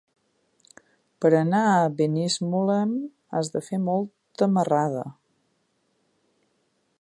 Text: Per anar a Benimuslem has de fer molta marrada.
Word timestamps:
Per 1.25 1.29
anar 1.39 1.59
a 1.73 1.83
Benimuslem 1.99 2.95
has 3.37 3.53
de 3.57 3.63
fer 3.69 3.81
molta 3.91 4.49
marrada. 4.55 5.05